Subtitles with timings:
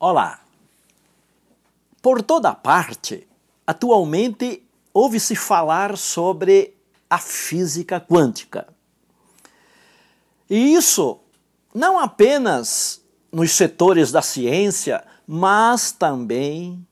[0.00, 0.44] Olá!
[2.00, 3.26] Por toda parte,
[3.66, 6.76] atualmente ouve-se falar sobre
[7.10, 8.68] a física quântica.
[10.48, 11.18] E isso
[11.74, 16.86] não apenas nos setores da ciência, mas também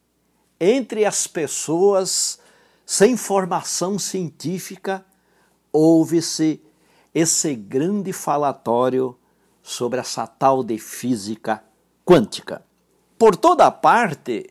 [0.59, 2.41] entre as pessoas
[2.85, 5.07] sem formação científica,
[5.73, 6.61] ouve-se
[7.15, 9.17] esse grande falatório
[9.63, 11.63] sobre essa tal de física
[12.05, 12.67] quântica.
[13.19, 14.51] Por toda parte,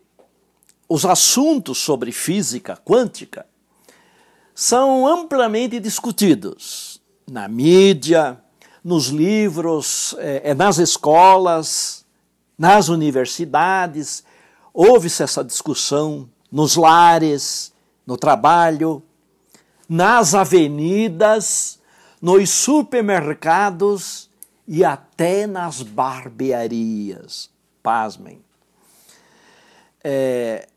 [0.90, 3.46] os assuntos sobre física quântica
[4.56, 7.00] são amplamente discutidos
[7.30, 8.42] na mídia,
[8.84, 12.06] nos livros, é, nas escolas,
[12.58, 14.24] nas universidades.
[14.74, 17.72] Houve-se essa discussão nos lares,
[18.06, 19.04] no trabalho,
[19.88, 21.80] nas avenidas,
[22.20, 24.28] nos supermercados
[24.68, 27.52] e até nas barbearias.
[27.84, 28.44] Pasmem
[30.08, 30.68] é,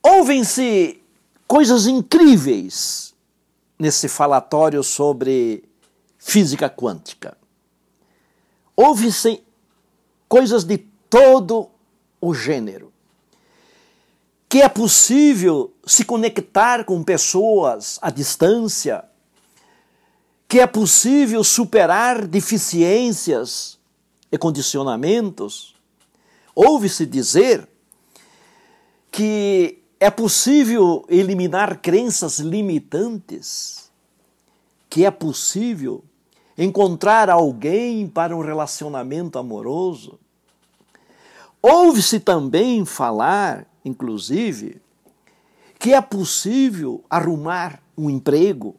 [0.00, 1.02] ouvem-se
[1.44, 3.12] coisas incríveis
[3.76, 5.64] nesse falatório sobre
[6.16, 7.36] física quântica.
[8.76, 9.42] Ouvem-se
[10.28, 11.68] coisas de todo
[12.20, 12.92] o gênero.
[14.48, 19.04] Que é possível se conectar com pessoas à distância,
[20.46, 23.80] que é possível superar deficiências
[24.30, 25.74] e condicionamentos.
[26.54, 27.68] Ouve-se dizer
[29.10, 33.90] que é possível eliminar crenças limitantes,
[34.88, 36.04] que é possível
[36.56, 40.18] encontrar alguém para um relacionamento amoroso.
[41.62, 44.80] Ouve-se também falar, inclusive,
[45.78, 48.76] que é possível arrumar um emprego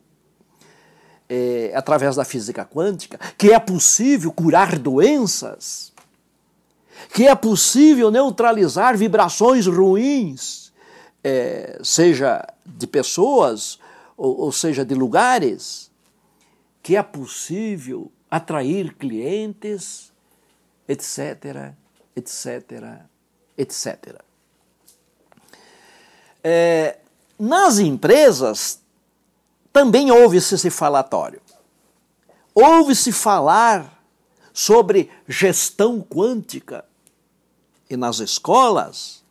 [1.29, 5.91] é, através da física quântica, que é possível curar doenças
[7.13, 10.71] que é possível neutralizar vibrações ruins,
[11.23, 13.80] é, seja de pessoas
[14.17, 15.91] ou, ou seja de lugares,
[16.81, 20.11] que é possível atrair clientes,
[20.87, 21.73] etc,
[22.15, 23.02] etc,
[23.58, 24.21] etc.
[26.43, 26.97] É,
[27.37, 28.81] nas empresas
[29.71, 31.42] também houve-se esse falatório.
[32.53, 34.02] Houve-se falar
[34.53, 36.83] sobre gestão quântica
[37.91, 39.21] e nas escolas,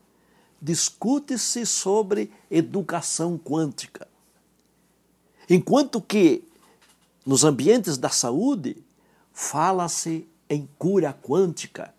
[0.60, 4.06] discute-se sobre educação quântica.
[5.48, 6.44] Enquanto que
[7.24, 8.76] nos ambientes da saúde,
[9.32, 11.94] fala-se em cura quântica,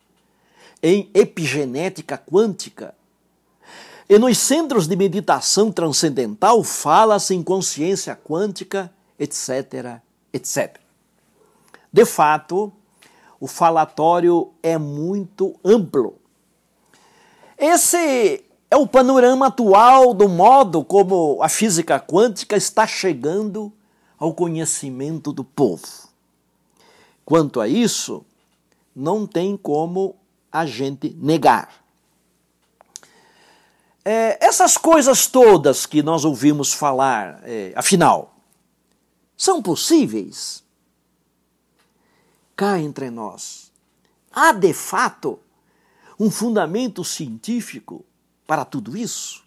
[0.84, 2.94] em epigenética quântica.
[4.08, 10.00] E nos centros de meditação transcendental, fala-se em consciência quântica, etc,
[10.32, 10.80] etc.
[11.92, 12.72] De fato,
[13.40, 16.21] o falatório é muito amplo
[17.62, 23.72] esse é o panorama atual do modo como a física quântica está chegando
[24.18, 26.10] ao conhecimento do povo.
[27.24, 28.26] Quanto a isso,
[28.96, 30.16] não tem como
[30.52, 31.84] a gente negar.
[34.04, 38.36] É, essas coisas todas que nós ouvimos falar, é, afinal,
[39.38, 40.64] são possíveis?
[42.56, 43.72] Cá entre nós,
[44.32, 45.40] há de fato
[46.22, 48.06] um fundamento científico
[48.46, 49.44] para tudo isso?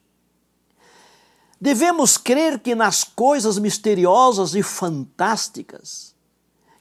[1.61, 6.17] Devemos crer que nas coisas misteriosas e fantásticas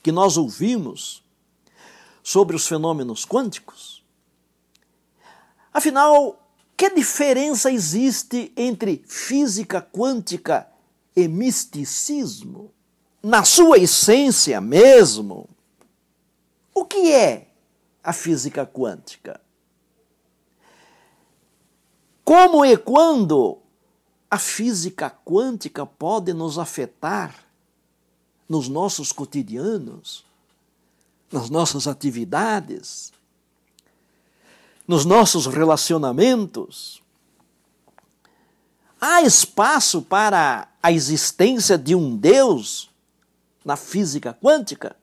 [0.01, 1.23] que nós ouvimos
[2.23, 4.03] sobre os fenômenos quânticos?
[5.71, 6.43] Afinal,
[6.75, 10.67] que diferença existe entre física quântica
[11.15, 12.73] e misticismo?
[13.21, 15.47] Na sua essência mesmo,
[16.73, 17.51] o que é
[18.03, 19.42] a física quântica?
[22.23, 23.59] Como e quando
[24.31, 27.35] a física quântica pode nos afetar
[28.47, 30.23] nos nossos cotidianos,
[31.31, 33.11] nas nossas atividades,
[34.87, 37.03] nos nossos relacionamentos?
[38.99, 42.89] Há espaço para a existência de um Deus
[43.65, 44.95] na física quântica?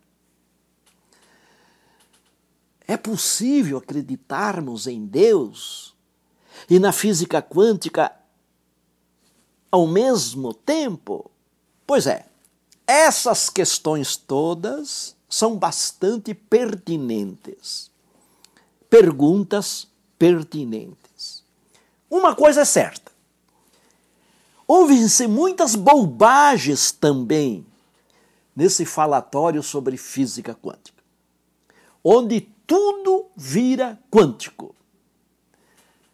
[2.87, 5.95] É possível acreditarmos em Deus
[6.69, 8.13] e na física quântica
[9.71, 11.31] ao mesmo tempo?
[11.87, 12.27] Pois é,
[12.87, 17.91] essas questões todas são bastante pertinentes.
[18.89, 19.87] Perguntas
[20.19, 21.45] pertinentes.
[22.11, 23.13] Uma coisa é certa:
[24.67, 27.65] ouvem-se muitas bobagens também
[28.55, 31.03] nesse falatório sobre física quântica,
[32.03, 34.75] onde tudo vira quântico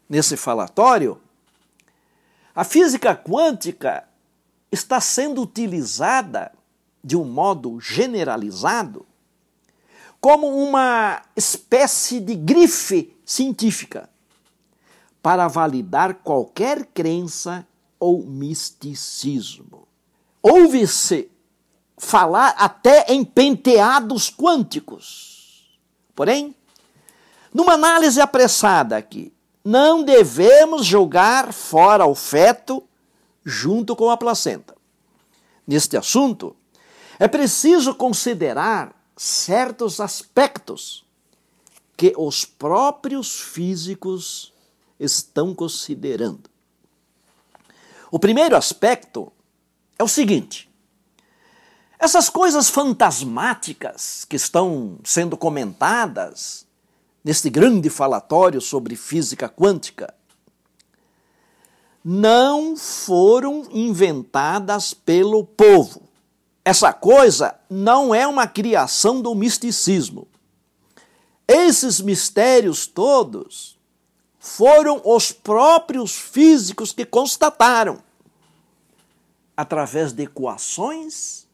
[0.09, 1.21] nesse falatório,
[2.55, 4.09] a física quântica
[4.71, 6.53] está sendo utilizada
[7.03, 9.07] de um modo generalizado
[10.21, 14.09] como uma espécie de grife científica
[15.23, 17.67] para validar qualquer crença
[17.99, 19.87] ou misticismo.
[20.43, 21.31] Ouve-se
[21.99, 25.79] falar até em penteados quânticos.
[26.15, 26.55] Porém,
[27.53, 29.33] numa análise apressada aqui,
[29.67, 32.85] não devemos jogar fora o feto
[33.45, 34.77] junto com a placenta.
[35.67, 36.55] Neste assunto,
[37.19, 41.05] é preciso considerar certos aspectos
[41.97, 44.53] que os próprios físicos
[45.01, 46.49] estão considerando.
[48.09, 49.33] O primeiro aspecto
[49.99, 50.71] é o seguinte:
[51.99, 56.66] essas coisas fantasmáticas que estão sendo comentadas
[57.27, 60.15] neste grande falatório sobre física quântica
[62.05, 66.03] não foram inventadas pelo povo.
[66.65, 70.29] Essa coisa não é uma criação do misticismo.
[71.49, 73.77] Esses mistérios todos
[74.39, 77.99] foram os próprios físicos que constataram,
[79.57, 81.45] através de equações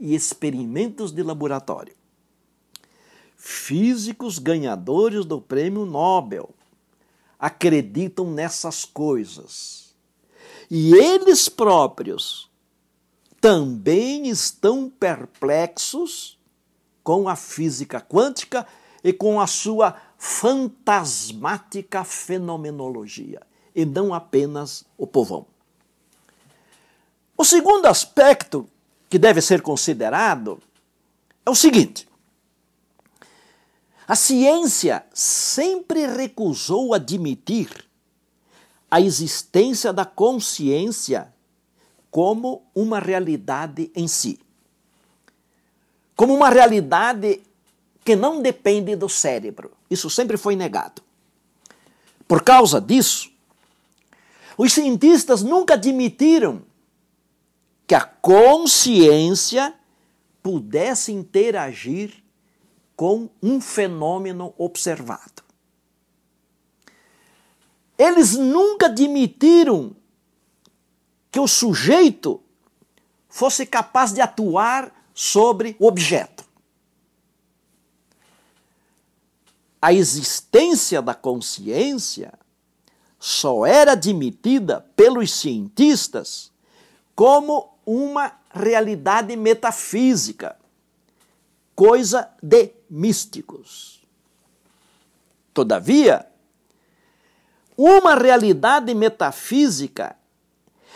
[0.00, 1.99] e experimentos de laboratório.
[3.42, 6.50] Físicos ganhadores do prêmio Nobel
[7.38, 9.94] acreditam nessas coisas.
[10.70, 12.50] E eles próprios
[13.40, 16.38] também estão perplexos
[17.02, 18.66] com a física quântica
[19.02, 23.40] e com a sua fantasmática fenomenologia,
[23.74, 25.46] e não apenas o povão.
[27.38, 28.68] O segundo aspecto
[29.08, 30.62] que deve ser considerado
[31.46, 32.09] é o seguinte:
[34.10, 37.68] a ciência sempre recusou admitir
[38.90, 41.32] a existência da consciência
[42.10, 44.40] como uma realidade em si.
[46.16, 47.40] Como uma realidade
[48.04, 49.70] que não depende do cérebro.
[49.88, 51.00] Isso sempre foi negado.
[52.26, 53.30] Por causa disso,
[54.58, 56.62] os cientistas nunca admitiram
[57.86, 59.72] que a consciência
[60.42, 62.19] pudesse interagir
[63.00, 65.42] com um fenômeno observado.
[67.96, 69.96] Eles nunca admitiram
[71.32, 72.42] que o sujeito
[73.26, 76.44] fosse capaz de atuar sobre o objeto.
[79.80, 82.34] a existência da consciência
[83.18, 86.52] só era admitida pelos cientistas
[87.14, 90.54] como uma realidade metafísica,
[91.74, 94.02] coisa de místicos.
[95.54, 96.26] Todavia,
[97.76, 100.16] uma realidade metafísica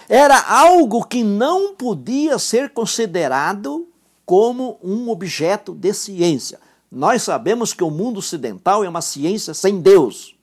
[0.08, 3.88] era algo que não podia ser considerado
[4.26, 6.61] como um objeto de ciência.
[6.91, 10.37] Nós sabemos que o mundo ocidental é uma ciência sem Deus,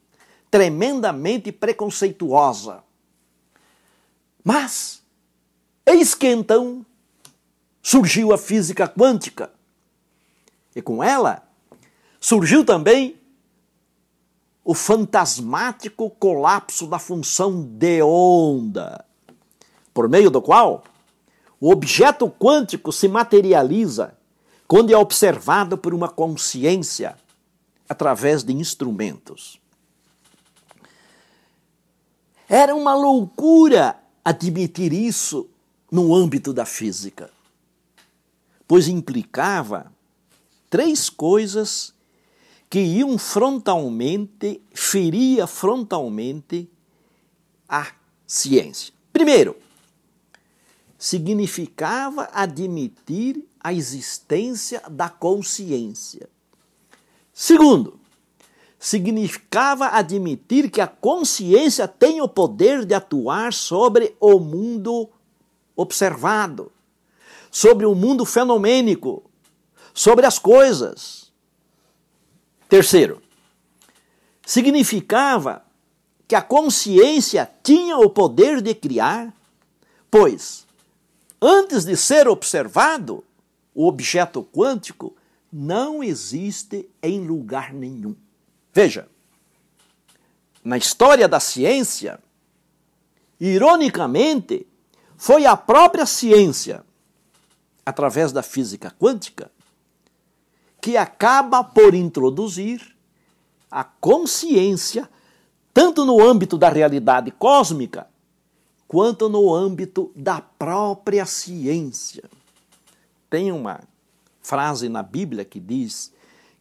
[0.50, 2.83] tremendamente preconceituosa.
[4.44, 5.01] Mas,
[5.86, 6.86] eis que então
[7.81, 9.51] surgiu a física quântica.
[10.76, 11.48] E com ela
[12.20, 13.20] surgiu também
[14.64, 19.04] o fantasmático colapso da função de onda,
[19.94, 20.84] por meio do qual
[21.60, 24.18] o objeto quântico se materializa
[24.68, 27.18] quando é observado por uma consciência
[27.90, 29.60] através de instrumentos.
[32.48, 35.50] Era uma loucura admitir isso
[35.92, 37.30] no âmbito da física,
[38.68, 39.92] pois implicava
[40.72, 41.94] três coisas
[42.70, 46.72] que iam frontalmente, feria frontalmente
[47.68, 47.88] a
[48.25, 48.94] ciência.
[49.12, 49.58] Primeiro,
[50.98, 56.30] significava admitir a existência da consciência.
[57.34, 58.00] Segundo,
[58.80, 65.10] significava admitir que a consciência tem o poder de atuar sobre o mundo
[65.75, 66.72] observado,
[67.51, 69.30] sobre o mundo fenomênico,
[69.93, 71.31] sobre as coisas.
[72.69, 73.21] Terceiro,
[74.45, 75.63] significava
[76.27, 79.33] que a consciência tinha o poder de criar,
[80.10, 80.65] pois,
[81.41, 83.24] antes de ser observado,
[83.74, 85.15] o objeto quântico
[85.51, 88.15] não existe em lugar nenhum.
[88.74, 89.07] Veja,
[90.63, 92.19] na história da ciência,
[93.39, 94.65] ironicamente,
[95.17, 96.86] foi a própria ciência,
[97.86, 99.51] através da física quântica,
[100.82, 102.96] que acaba por introduzir
[103.70, 105.08] a consciência
[105.74, 108.08] tanto no âmbito da realidade cósmica,
[108.88, 112.24] quanto no âmbito da própria ciência.
[113.30, 113.80] Tem uma
[114.42, 116.12] frase na Bíblia que diz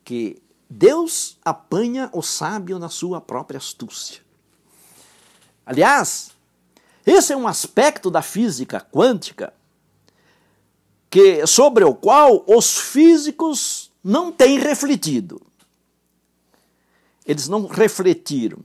[0.05, 4.21] que Deus apanha o sábio na sua própria astúcia.
[5.67, 6.31] Aliás,
[7.05, 9.53] esse é um aspecto da física quântica
[11.09, 15.41] que sobre o qual os físicos não têm refletido.
[17.27, 18.59] Eles não refletiram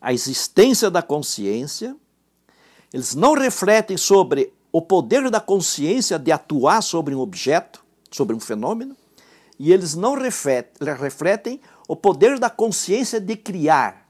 [0.00, 1.96] a existência da consciência,
[2.92, 8.40] eles não refletem sobre o poder da consciência de atuar sobre um objeto, sobre um
[8.40, 8.96] fenômeno,
[9.58, 14.08] e eles não refletem o poder da consciência de criar.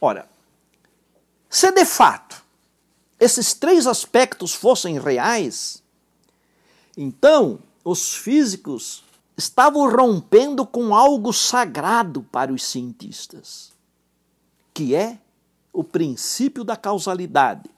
[0.00, 0.28] Ora,
[1.48, 2.44] se de fato
[3.18, 5.82] esses três aspectos fossem reais,
[6.96, 9.02] então os físicos
[9.36, 13.72] estavam rompendo com algo sagrado para os cientistas,
[14.72, 15.18] que é
[15.72, 17.68] o princípio da causalidade,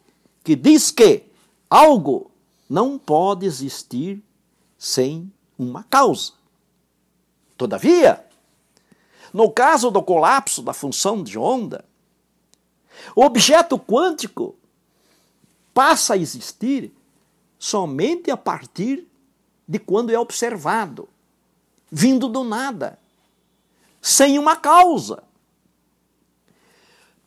[0.45, 1.25] que diz que
[1.69, 2.31] algo
[2.71, 4.23] não pode existir
[4.79, 6.33] sem uma causa.
[7.57, 8.25] Todavia,
[9.33, 11.85] no caso do colapso da função de onda,
[13.17, 14.55] o objeto quântico
[15.75, 16.93] passa a existir
[17.59, 19.07] somente a partir
[19.67, 21.09] de quando é observado,
[21.91, 22.99] vindo do nada,
[24.01, 25.23] sem uma causa.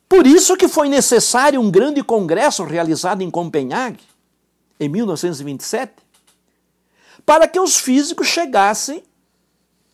[0.08, 4.04] Por isso que foi necessário um grande congresso realizado em Copenhague,
[4.80, 5.94] em 1927,
[7.26, 9.04] para que os físicos chegassem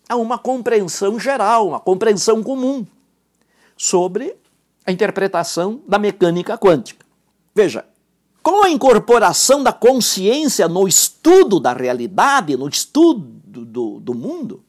[0.09, 2.85] a uma compreensão geral, uma compreensão comum
[3.75, 4.35] sobre
[4.85, 7.05] a interpretação da mecânica quântica.
[7.53, 7.85] Veja,
[8.41, 14.63] com a incorporação da consciência no estudo da realidade, no estudo do, do mundo,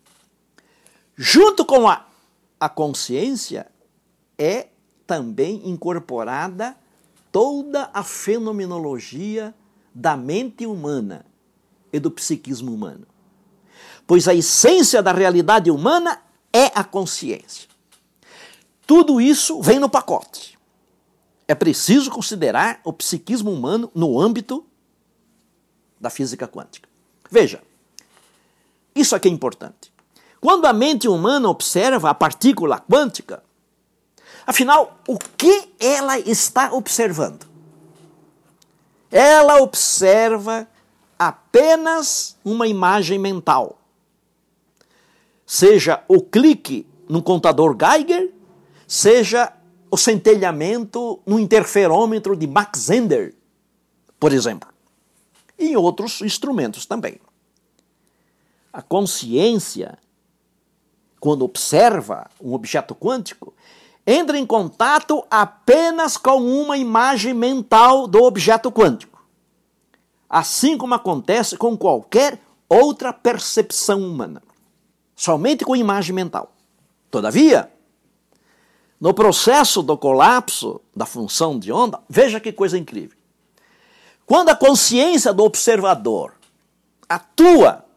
[1.16, 2.06] junto com a,
[2.58, 3.66] a consciência,
[4.36, 4.68] é
[5.06, 6.76] também incorporada
[7.32, 9.54] toda a fenomenologia
[9.94, 11.24] da mente humana
[11.92, 13.06] e do psiquismo humano.
[14.06, 17.68] Pois a essência da realidade humana é a consciência.
[18.86, 20.58] Tudo isso vem no pacote.
[21.46, 24.64] É preciso considerar o psiquismo humano no âmbito
[26.00, 26.88] da física quântica.
[27.30, 27.62] Veja,
[29.00, 29.92] isso aqui é importante.
[30.40, 33.42] Quando a mente humana observa a partícula quântica,
[34.46, 37.46] afinal, o que ela está observando?
[39.10, 40.68] Ela observa
[41.18, 43.78] apenas uma imagem mental.
[45.44, 48.30] Seja o clique no contador Geiger,
[48.86, 49.52] seja
[49.90, 53.34] o centelhamento no interferômetro de Mach Zehnder,
[54.20, 54.68] por exemplo,
[55.58, 57.18] e em outros instrumentos também.
[58.78, 59.98] A consciência,
[61.18, 63.52] quando observa um objeto quântico,
[64.06, 69.20] entra em contato apenas com uma imagem mental do objeto quântico,
[70.30, 74.40] assim como acontece com qualquer outra percepção humana,
[75.16, 76.52] somente com imagem mental.
[77.10, 77.72] Todavia,
[79.00, 83.18] no processo do colapso da função de onda, veja que coisa incrível.
[84.24, 86.34] Quando a consciência do observador
[87.08, 87.87] atua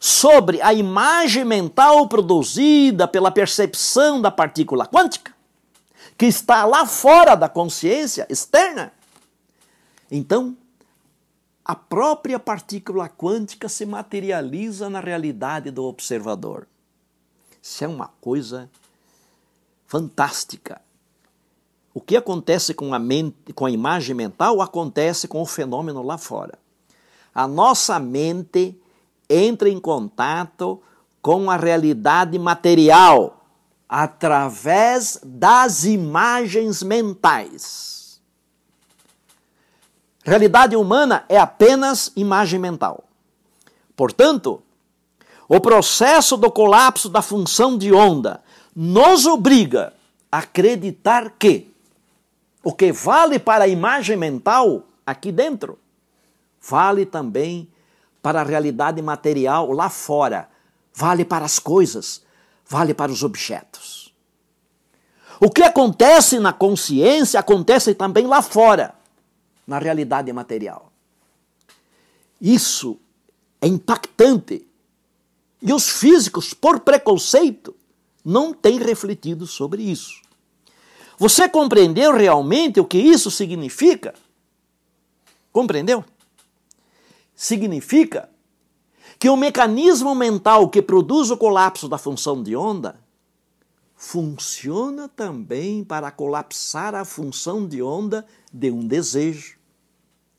[0.00, 5.34] sobre a imagem mental produzida pela percepção da partícula quântica,
[6.16, 8.92] que está lá fora da consciência externa,
[10.10, 10.56] então
[11.64, 16.66] a própria partícula quântica se materializa na realidade do observador.
[17.60, 18.70] Isso é uma coisa
[19.86, 20.80] fantástica.
[21.92, 26.16] O que acontece com a, mente, com a imagem mental acontece com o fenômeno lá
[26.16, 26.58] fora.
[27.34, 28.74] A nossa mente
[29.28, 30.80] entra em contato
[31.20, 33.44] com a realidade material
[33.88, 38.20] através das imagens mentais.
[40.24, 43.04] Realidade humana é apenas imagem mental.
[43.96, 44.62] Portanto,
[45.48, 48.42] o processo do colapso da função de onda
[48.76, 49.94] nos obriga
[50.30, 51.72] a acreditar que
[52.62, 55.78] o que vale para a imagem mental aqui dentro,
[56.60, 57.66] vale também
[58.22, 60.48] para a realidade material lá fora,
[60.92, 62.22] vale para as coisas,
[62.66, 64.12] vale para os objetos.
[65.40, 68.94] O que acontece na consciência acontece também lá fora,
[69.66, 70.92] na realidade material.
[72.40, 72.98] Isso
[73.60, 74.66] é impactante.
[75.60, 77.74] E os físicos, por preconceito,
[78.24, 80.20] não tem refletido sobre isso.
[81.16, 84.14] Você compreendeu realmente o que isso significa?
[85.52, 86.04] Compreendeu?
[87.38, 88.28] Significa
[89.16, 93.00] que o mecanismo mental que produz o colapso da função de onda
[93.94, 99.56] funciona também para colapsar a função de onda de um desejo,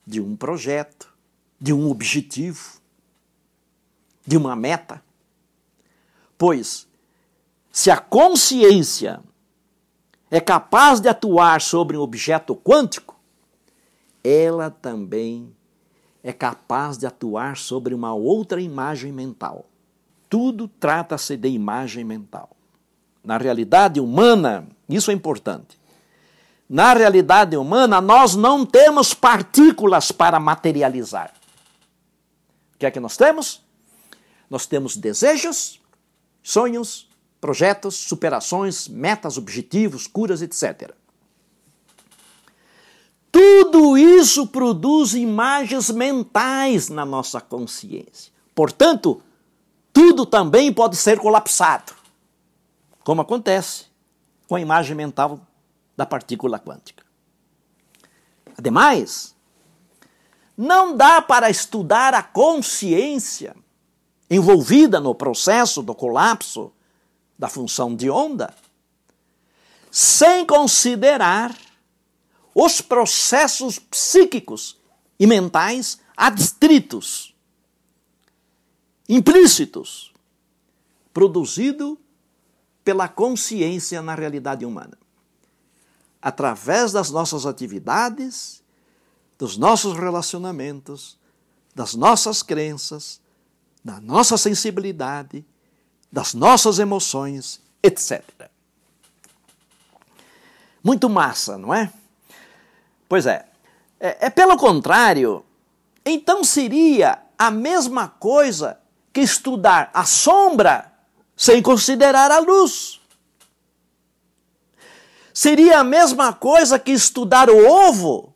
[0.06, 1.15] de um projeto,
[1.58, 2.82] de um objetivo,
[4.27, 5.01] de uma meta.
[6.38, 6.86] Pois,
[7.72, 9.24] se a consciência
[10.29, 13.18] é capaz de atuar sobre um objeto quântico,
[14.22, 15.56] ela também
[16.24, 19.66] é capaz de atuar sobre uma outra imagem mental.
[20.30, 22.50] Tudo trata-se de imagem mental.
[23.24, 25.80] Na realidade humana, isso é importante.
[26.70, 31.34] Na realidade humana, nós não temos partículas para materializar.
[32.76, 33.64] O que é que nós temos?
[34.50, 35.80] Nós temos desejos,
[36.44, 37.10] sonhos,
[37.42, 40.94] projetos, superações, metas, objetivos, curas, etc.
[43.32, 48.32] Tudo isso produz imagens mentais na nossa consciência.
[48.54, 49.22] Portanto,
[49.94, 51.94] tudo também pode ser colapsado,
[53.04, 53.86] como acontece
[54.48, 55.40] com a imagem mental
[55.96, 57.04] da partícula quântica.
[58.58, 59.36] Ademais,
[60.58, 63.56] não dá para estudar a consciência
[64.30, 66.72] envolvida no processo do colapso
[67.38, 68.54] da função de onda
[69.92, 71.56] sem considerar
[72.62, 74.78] os processos psíquicos
[75.18, 77.34] e mentais adstritos,
[79.08, 80.13] implícitos,
[81.13, 81.98] produzido
[82.84, 84.98] pela consciência na realidade humana.
[86.22, 88.62] Através das nossas atividades,
[89.38, 91.18] dos nossos relacionamentos,
[91.74, 93.22] das nossas crenças,
[93.82, 95.46] da nossa sensibilidade,
[96.12, 98.22] das nossas emoções, etc.
[100.84, 101.94] Muito massa, não é?
[103.10, 103.46] Pois é.
[104.00, 104.28] é.
[104.28, 105.44] É pelo contrário,
[106.06, 108.80] então seria a mesma coisa
[109.12, 110.94] que estudar a sombra
[111.36, 113.01] sem considerar a luz.
[115.34, 118.34] Seria a mesma coisa que estudar o ovo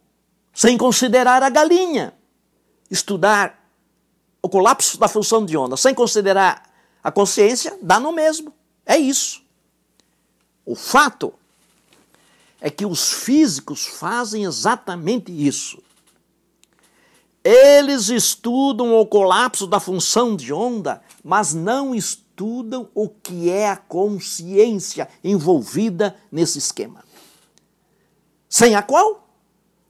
[0.54, 2.14] sem considerar a galinha.
[2.90, 3.60] Estudar
[4.42, 6.64] o colapso da função de onda sem considerar
[7.04, 8.54] a consciência dá no mesmo.
[8.86, 9.44] É isso.
[10.66, 11.34] O fato
[12.66, 15.84] é que os físicos fazem exatamente isso.
[17.44, 23.76] Eles estudam o colapso da função de onda, mas não estudam o que é a
[23.76, 27.04] consciência envolvida nesse esquema.
[28.48, 29.28] Sem a qual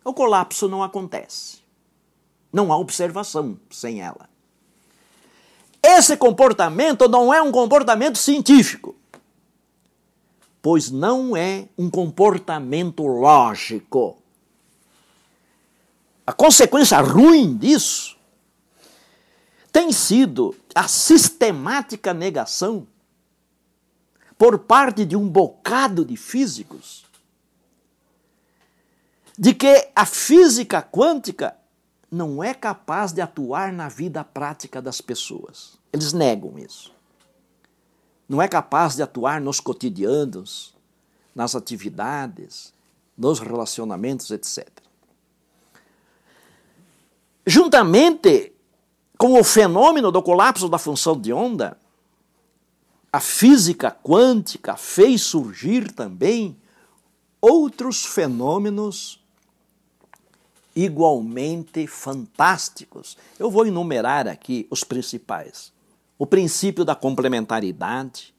[0.04, 1.60] o colapso não acontece.
[2.52, 4.28] Não há observação sem ela.
[5.84, 8.96] Esse comportamento não é um comportamento científico
[10.64, 14.18] pois não é um comportamento lógico.
[16.26, 18.18] A consequência ruim disso
[19.74, 22.88] tem sido a sistemática negação
[24.38, 27.04] por parte de um bocado de físicos
[29.38, 31.58] de que a física quântica
[32.10, 35.78] não é capaz de atuar na vida prática das pessoas.
[35.92, 36.94] Eles negam isso
[38.28, 40.74] não é capaz de atuar nos cotidianos,
[41.36, 42.74] nas atividades,
[43.18, 44.68] nos relacionamentos, etc.
[47.46, 48.54] Juntamente
[49.18, 51.78] com o fenômeno do colapso da função de onda,
[53.12, 56.58] a física quântica fez surgir também
[57.40, 59.24] outros fenômenos
[60.76, 63.18] igualmente fantásticos.
[63.38, 65.72] Eu vou enumerar aqui os principais
[66.18, 68.34] o princípio da complementaridade,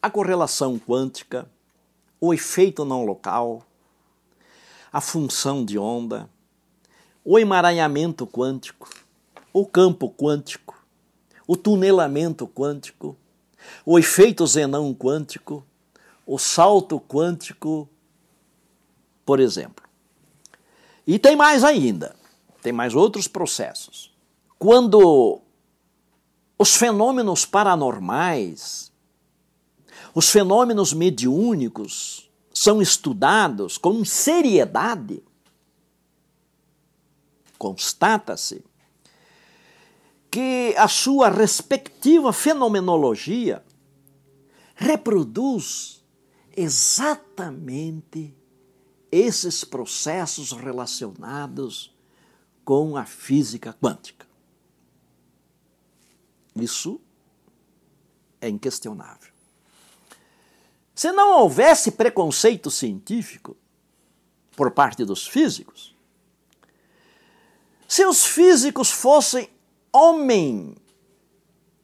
[0.00, 1.48] a correlação quântica,
[2.20, 3.62] o efeito não local,
[4.92, 6.28] a função de onda,
[7.24, 8.88] o emaranhamento quântico,
[9.52, 10.82] o campo quântico,
[11.46, 13.16] o tunelamento quântico,
[13.84, 15.64] o efeito zenão quântico,
[16.26, 17.88] o salto quântico,
[19.24, 19.84] por exemplo.
[21.06, 22.14] E tem mais ainda,
[22.62, 24.14] tem mais outros processos.
[24.58, 25.40] Quando
[26.58, 28.92] os fenômenos paranormais,
[30.12, 35.22] os fenômenos mediúnicos são estudados com seriedade.
[37.56, 38.64] Constata-se
[40.30, 43.64] que a sua respectiva fenomenologia
[44.74, 46.04] reproduz
[46.56, 48.36] exatamente
[49.10, 51.96] esses processos relacionados
[52.64, 54.27] com a física quântica.
[56.60, 57.00] Isso
[58.40, 59.32] é inquestionável.
[60.94, 63.56] Se não houvesse preconceito científico
[64.56, 65.96] por parte dos físicos,
[67.86, 69.48] se os físicos fossem
[69.92, 70.74] homem,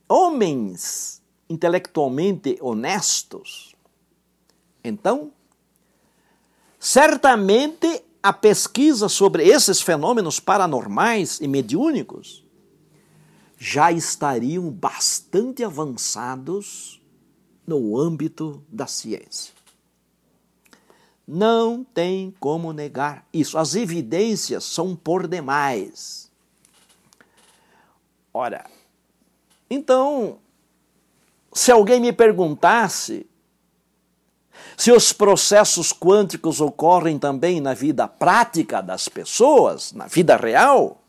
[0.09, 3.75] homens intelectualmente honestos,
[4.87, 5.33] Então,
[6.79, 12.43] certamente a pesquisa sobre esses fenômenos paranormais e mediúnicos
[13.66, 17.00] já estariam bastante avançados
[17.66, 19.55] no âmbito da ciência.
[21.27, 23.57] Não tem como negar isso.
[23.57, 26.31] As evidências são por demais.
[28.35, 28.66] Ora,
[29.70, 30.40] então,
[31.50, 33.27] se alguém me perguntasse
[34.77, 41.00] se os processos quânticos ocorrem também na vida prática das pessoas, na vida real,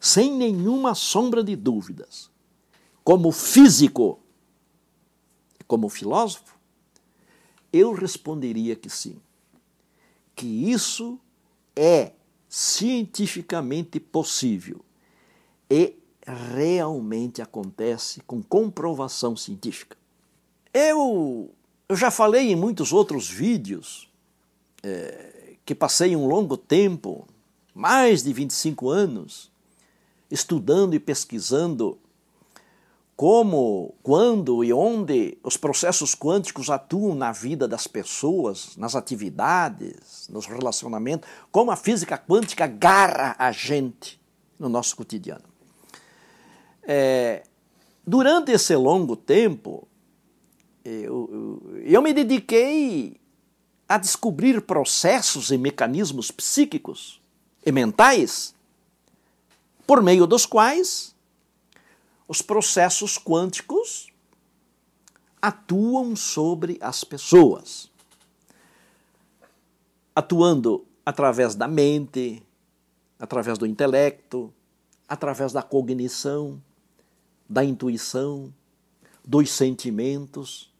[0.00, 2.30] sem nenhuma sombra de dúvidas,
[3.04, 4.18] como físico
[5.60, 6.58] e como filósofo,
[7.70, 9.20] eu responderia que sim.
[10.34, 11.20] Que isso
[11.76, 12.12] é
[12.48, 14.80] cientificamente possível
[15.68, 19.96] e realmente acontece com comprovação científica.
[20.72, 21.52] Eu,
[21.88, 24.08] eu já falei em muitos outros vídeos
[24.82, 27.28] é, que passei um longo tempo,
[27.74, 29.50] mais de 25 anos,
[30.30, 31.98] estudando e pesquisando
[33.20, 40.46] como, quando e onde os processos quânticos atuam na vida das pessoas, nas atividades, nos
[40.46, 44.18] relacionamentos, como a física quântica agarra a gente
[44.58, 45.44] no nosso cotidiano.
[46.82, 47.42] É,
[48.06, 49.86] durante esse longo tempo,
[50.82, 53.20] eu, eu, eu me dediquei
[53.86, 57.20] a descobrir processos e mecanismos psíquicos
[57.66, 58.54] e mentais
[59.90, 61.16] por meio dos quais
[62.28, 64.06] os processos quânticos
[65.42, 67.90] atuam sobre as pessoas.
[70.14, 72.40] Atuando através da mente,
[73.18, 74.54] através do intelecto,
[75.08, 76.62] através da cognição,
[77.48, 78.54] da intuição,
[79.24, 80.72] dos sentimentos,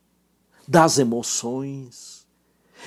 [0.68, 2.28] das emoções,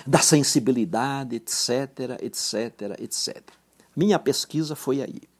[0.07, 3.43] da sensibilidade, etc, etc, etc.
[3.93, 5.32] Minha pesquisa foi aí.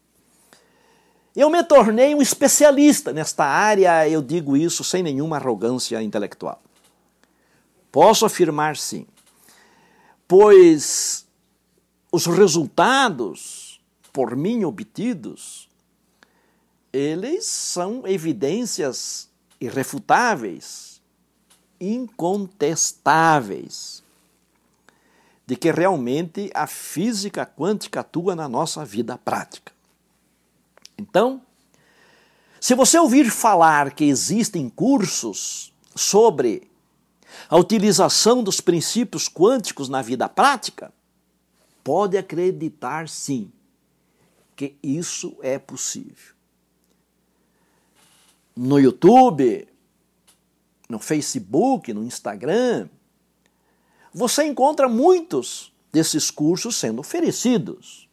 [1.36, 6.62] Eu me tornei um especialista nesta área, eu digo isso sem nenhuma arrogância intelectual.
[7.92, 9.08] Posso afirmar sim,
[10.28, 11.26] pois
[12.12, 13.64] os resultados
[14.14, 15.68] por mim obtidos,
[16.92, 19.28] eles são evidências
[19.60, 21.02] irrefutáveis,
[21.82, 24.04] incontestáveis,
[25.48, 29.73] de que realmente a física quântica atua na nossa vida prática.
[30.98, 31.42] Então,
[32.60, 36.72] se você ouvir falar que existem cursos sobre
[37.50, 40.94] a utilização dos princípios quânticos na vida prática,
[41.84, 43.52] pode acreditar sim
[44.56, 46.34] que isso é possível.
[48.56, 49.68] No YouTube,
[50.88, 52.88] no Facebook, no Instagram,
[54.14, 58.08] você encontra muitos desses cursos sendo oferecidos.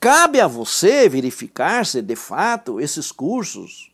[0.00, 3.92] Cabe a você verificar se de fato esses cursos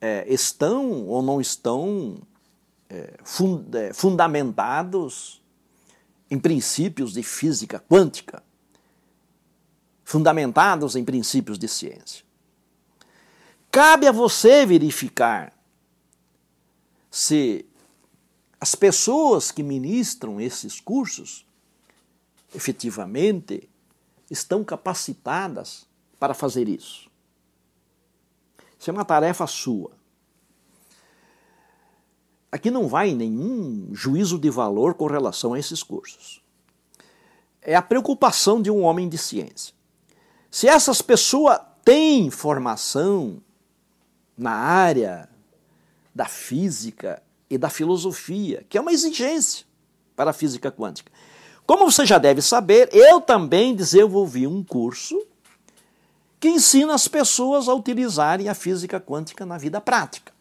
[0.00, 2.20] é, estão ou não estão
[2.88, 5.42] é, fund é, fundamentados
[6.30, 8.44] em princípios de física quântica,
[10.04, 12.24] fundamentados em princípios de ciência.
[13.72, 15.52] Cabe a você verificar
[17.10, 17.66] se
[18.60, 21.44] as pessoas que ministram esses cursos
[22.54, 23.68] efetivamente
[24.30, 25.86] estão capacitadas
[26.18, 27.10] para fazer isso.
[28.78, 29.90] Isso é uma tarefa sua.
[32.50, 36.42] Aqui não vai nenhum juízo de valor com relação a esses cursos.
[37.60, 39.74] É a preocupação de um homem de ciência.
[40.50, 43.42] Se essas pessoas têm formação
[44.36, 45.28] na área
[46.14, 49.66] da física e da filosofia, que é uma exigência
[50.16, 51.12] para a física quântica,
[51.68, 55.22] como você já deve saber, eu também desenvolvi um curso
[56.40, 60.32] que ensina as pessoas a utilizarem a física quântica na vida prática.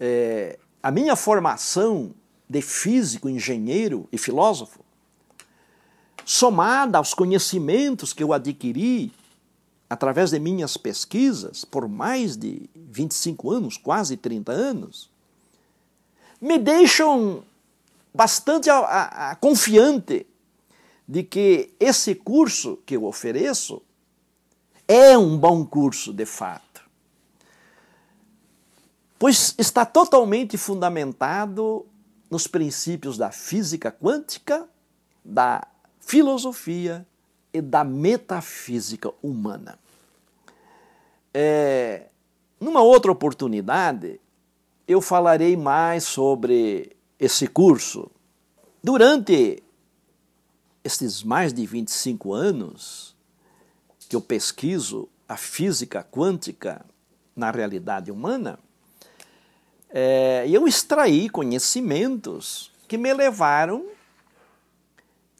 [0.00, 2.12] É, a minha formação
[2.50, 4.80] de físico, engenheiro e filósofo,
[6.24, 9.12] somada aos conhecimentos que eu adquiri
[9.88, 15.08] através de minhas pesquisas por mais de 25 anos, quase 30 anos,
[16.40, 17.44] me deixam
[18.16, 20.26] bastante a, a, a confiante
[21.06, 23.82] de que esse curso que eu ofereço
[24.88, 26.82] é um bom curso de fato.
[29.18, 31.86] Pois está totalmente fundamentado
[32.30, 34.66] nos princípios da física quântica,
[35.24, 35.66] da
[36.00, 37.06] filosofia
[37.52, 39.78] e da metafísica humana.
[41.32, 42.06] É,
[42.58, 44.18] numa outra oportunidade,
[44.88, 48.10] eu falarei mais sobre esse curso.
[48.82, 49.62] Durante
[50.84, 53.16] estes mais de 25 anos
[54.08, 56.84] que eu pesquiso a física quântica
[57.34, 58.58] na realidade humana,
[59.90, 63.86] é, eu extraí conhecimentos que me levaram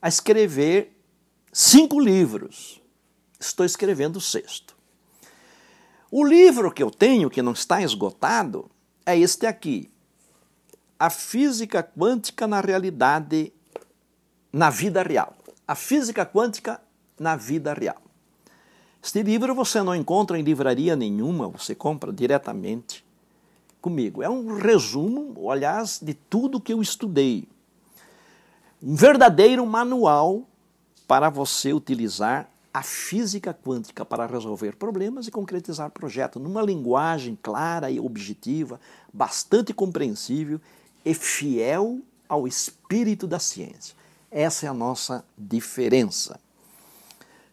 [0.01, 0.97] a escrever
[1.53, 2.81] cinco livros.
[3.39, 4.77] Estou escrevendo o sexto.
[6.11, 8.71] O livro que eu tenho, que não está esgotado,
[9.05, 9.91] é este aqui.
[10.99, 13.53] A Física Quântica na Realidade,
[14.51, 15.35] na Vida Real.
[15.69, 16.81] A Física Quântica
[17.21, 18.01] na Vida Real.
[19.03, 23.05] Este livro você não encontra em livraria nenhuma, você compra diretamente
[23.79, 24.23] comigo.
[24.23, 27.47] É um resumo, aliás, de tudo que eu estudei.
[28.83, 30.45] Um verdadeiro manual
[31.07, 37.91] para você utilizar a física quântica para resolver problemas e concretizar projetos numa linguagem clara
[37.91, 38.81] e objetiva,
[39.13, 40.61] bastante compreensível
[41.07, 43.95] e fiel ao espírito da ciência.
[44.29, 46.41] Essa é a nossa diferença.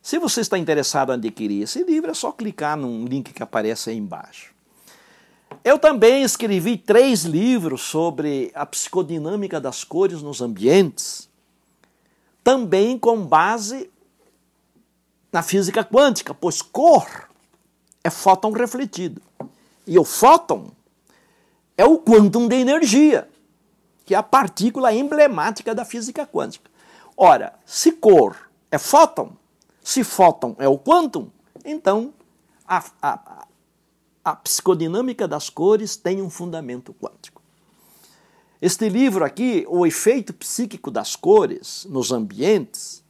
[0.02, 3.92] Se você está interessado em adquirir esse livro, é só clicar no link que aparece
[3.92, 4.54] aí embaixo.
[5.64, 11.30] Eu também escrevi três livros sobre a psicodinâmica das cores nos ambientes,
[12.44, 13.90] também com base
[15.32, 17.30] na física quântica, pois cor
[18.04, 19.22] é fóton refletido.
[19.86, 20.72] E o fóton
[21.78, 23.30] é o quantum de energia,
[24.06, 26.70] que é a partícula emblemática da física quântica.
[27.16, 29.32] Ora, se cor é fóton,
[29.82, 31.30] se fóton é o quantum,
[31.64, 32.14] então
[32.68, 33.48] a, a,
[34.24, 37.42] a psicodinâmica das cores tem um fundamento quântico.
[38.62, 43.04] Este livro aqui, O Efeito Psíquico das Cores nos Ambientes,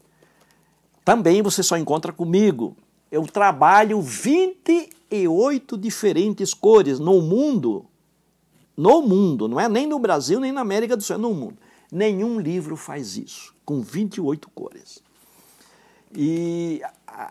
[1.06, 2.75] também você só encontra comigo.
[3.12, 7.86] Eu trabalho 28 diferentes cores no mundo.
[8.76, 11.58] No mundo, não é nem no Brasil, nem na América do Sul, é no mundo.
[11.92, 15.00] Nenhum livro faz isso, com 28 cores.
[16.16, 16.82] E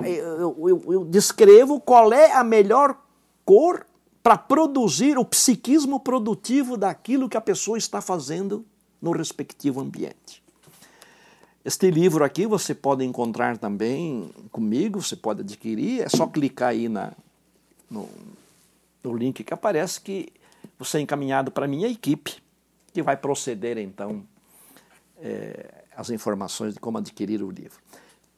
[0.05, 2.97] eu, eu, eu descrevo qual é a melhor
[3.45, 3.87] cor
[4.23, 8.65] para produzir o psiquismo produtivo daquilo que a pessoa está fazendo
[9.01, 10.43] no respectivo ambiente.
[11.65, 16.89] Este livro aqui você pode encontrar também comigo, você pode adquirir, é só clicar aí
[16.89, 17.13] na,
[17.91, 18.09] no,
[19.03, 20.33] no link que aparece que
[20.97, 22.43] é encaminhado para a minha equipe,
[22.93, 24.25] que vai proceder então
[25.21, 27.79] é, as informações de como adquirir o livro.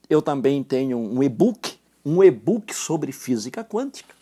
[0.08, 4.14] Eu também tenho um e-book, um e-book sobre física quântica,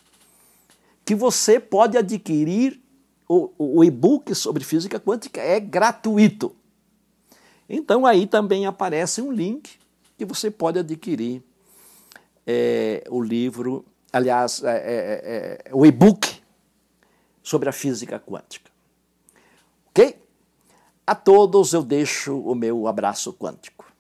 [1.04, 2.80] que você pode adquirir.
[3.28, 6.54] O, o e-book sobre física quântica é gratuito.
[7.66, 9.78] Então aí também aparece um link
[10.18, 11.42] que você pode adquirir
[12.46, 16.31] é, o livro, aliás, é o e-book
[17.42, 18.70] sobre a física quântica.
[19.88, 20.20] Ok?
[21.06, 23.91] A todos eu deixo o meu abraço quântico.